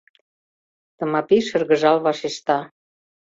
—Тымапи 0.97 1.37
шыргыжал 1.47 1.97
вашешта. 2.05 2.57